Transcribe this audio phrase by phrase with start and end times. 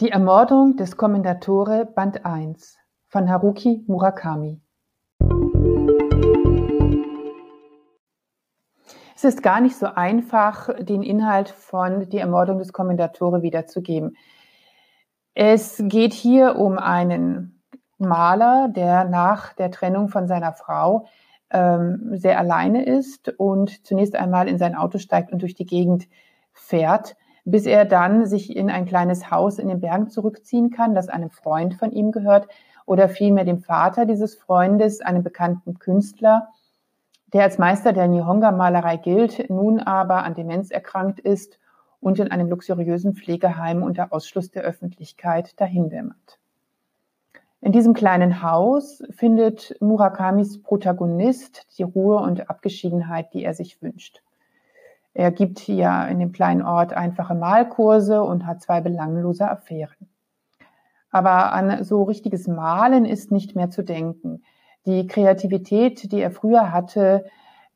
[0.00, 2.78] Die Ermordung des Kommendatore Band 1
[3.08, 4.62] von Haruki Murakami
[9.14, 14.16] Es ist gar nicht so einfach, den Inhalt von Die Ermordung des Kommendatore wiederzugeben.
[15.34, 17.60] Es geht hier um einen
[17.98, 21.08] Maler, der nach der Trennung von seiner Frau
[21.50, 26.08] ähm, sehr alleine ist und zunächst einmal in sein Auto steigt und durch die Gegend
[26.54, 31.08] fährt bis er dann sich in ein kleines Haus in den Bergen zurückziehen kann, das
[31.08, 32.48] einem Freund von ihm gehört
[32.86, 36.48] oder vielmehr dem Vater dieses Freundes, einem bekannten Künstler,
[37.32, 41.58] der als Meister der Nihonga-Malerei gilt, nun aber an Demenz erkrankt ist
[42.00, 46.38] und in einem luxuriösen Pflegeheim unter Ausschluss der Öffentlichkeit dahindämmert.
[47.60, 54.22] In diesem kleinen Haus findet Murakamis Protagonist die Ruhe und Abgeschiedenheit, die er sich wünscht.
[55.12, 60.08] Er gibt hier in dem kleinen Ort einfache Malkurse und hat zwei belanglose Affären.
[61.10, 64.44] Aber an so richtiges Malen ist nicht mehr zu denken.
[64.86, 67.24] Die Kreativität, die er früher hatte,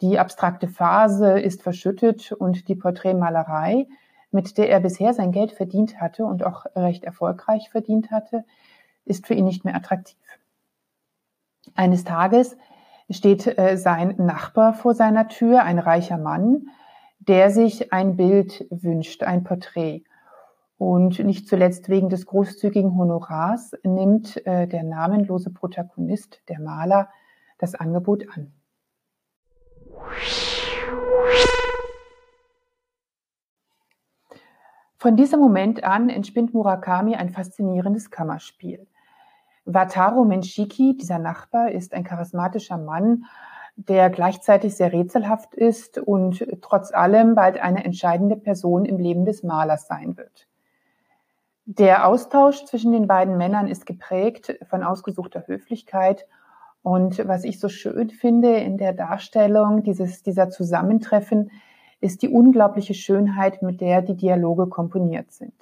[0.00, 3.86] die abstrakte Phase ist verschüttet und die Porträtmalerei,
[4.32, 8.44] mit der er bisher sein Geld verdient hatte und auch recht erfolgreich verdient hatte,
[9.04, 10.18] ist für ihn nicht mehr attraktiv.
[11.74, 12.56] Eines Tages
[13.10, 16.68] steht äh, sein Nachbar vor seiner Tür, ein reicher Mann,
[17.20, 20.02] der sich ein Bild wünscht, ein Porträt.
[20.78, 27.10] Und nicht zuletzt wegen des großzügigen Honorars nimmt äh, der namenlose Protagonist, der Maler,
[27.58, 28.52] das Angebot an.
[34.96, 38.86] Von diesem Moment an entspinnt Murakami ein faszinierendes Kammerspiel.
[39.66, 43.24] Wataru Menshiki, dieser Nachbar, ist ein charismatischer Mann,
[43.88, 49.42] der gleichzeitig sehr rätselhaft ist und trotz allem bald eine entscheidende Person im Leben des
[49.42, 50.46] Malers sein wird.
[51.64, 56.26] Der Austausch zwischen den beiden Männern ist geprägt von ausgesuchter Höflichkeit
[56.82, 61.50] und was ich so schön finde in der Darstellung dieses, dieser Zusammentreffen,
[62.00, 65.54] ist die unglaubliche Schönheit, mit der die Dialoge komponiert sind.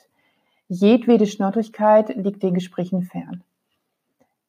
[0.68, 3.42] Jedwede Schnoddrigkeit liegt den Gesprächen fern.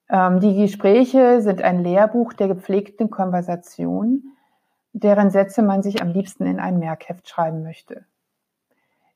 [0.10, 4.24] Ähm, die Gespräche sind ein Lehrbuch der gepflegten Konversation,
[4.94, 8.06] deren Sätze man sich am liebsten in ein Merkheft schreiben möchte.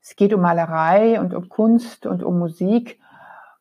[0.02, 3.00] Es geht um Malerei und um Kunst und um Musik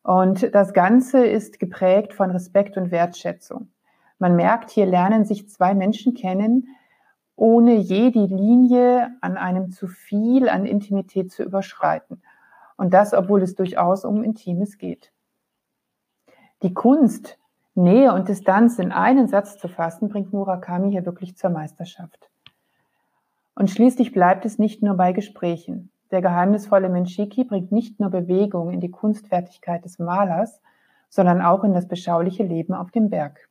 [0.03, 3.69] und das Ganze ist geprägt von Respekt und Wertschätzung.
[4.19, 6.69] Man merkt, hier lernen sich zwei Menschen kennen,
[7.37, 12.22] ohne je die Linie an einem zu viel an Intimität zu überschreiten.
[12.76, 15.12] Und das, obwohl es durchaus um Intimes geht.
[16.62, 17.38] Die Kunst,
[17.74, 22.30] Nähe und Distanz in einen Satz zu fassen, bringt Murakami hier wirklich zur Meisterschaft.
[23.56, 25.90] Und schließlich bleibt es nicht nur bei Gesprächen.
[26.12, 30.60] Der geheimnisvolle Menschiki bringt nicht nur Bewegung in die Kunstfertigkeit des Malers,
[31.08, 33.48] sondern auch in das beschauliche Leben auf dem Berg.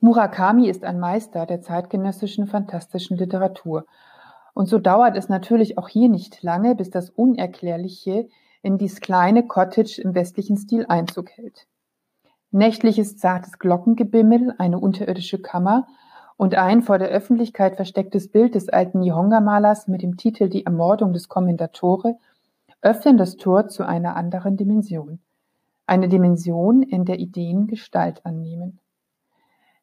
[0.00, 3.86] Murakami ist ein Meister der zeitgenössischen fantastischen Literatur
[4.54, 8.28] und so dauert es natürlich auch hier nicht lange, bis das Unerklärliche
[8.62, 11.66] in dies kleine Cottage im westlichen Stil Einzug hält.
[12.50, 15.86] Nächtliches zartes Glockengebimmel, eine unterirdische Kammer
[16.36, 21.12] und ein vor der Öffentlichkeit verstecktes Bild des alten Nihonga-Malers mit dem Titel Die Ermordung
[21.12, 22.16] des Kommendatore
[22.82, 25.20] öffnen das Tor zu einer anderen Dimension.
[25.86, 28.80] Eine Dimension, in der Ideen Gestalt annehmen.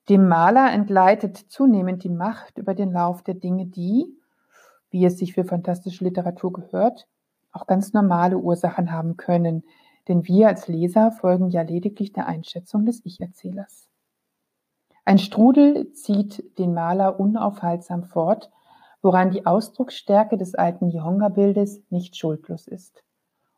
[0.09, 4.18] Dem Maler entgleitet zunehmend die Macht über den Lauf der Dinge, die,
[4.91, 7.07] wie es sich für fantastische Literatur gehört,
[7.51, 9.63] auch ganz normale Ursachen haben können,
[10.07, 13.87] denn wir als Leser folgen ja lediglich der Einschätzung des Ich-Erzählers.
[15.05, 18.51] Ein Strudel zieht den Maler unaufhaltsam fort,
[19.01, 23.03] woran die Ausdrucksstärke des alten Nihonga-Bildes nicht schuldlos ist.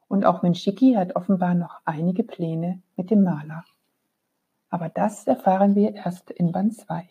[0.07, 3.63] Und auch Menshiki hat offenbar noch einige Pläne mit dem Maler.
[4.69, 7.09] Aber das erfahren wir erst in Band 2.